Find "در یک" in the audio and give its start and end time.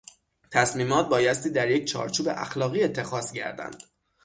1.49-1.85